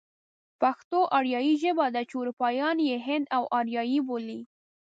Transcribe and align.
پښتو 0.61 0.99
آريايي 1.17 1.53
ژبه 1.63 1.85
ده 1.95 2.01
چې 2.09 2.15
اروپايان 2.21 2.77
يې 2.87 2.95
هند 3.07 3.25
و 3.41 3.43
آريايي 3.59 3.99
بولي. 4.07 4.39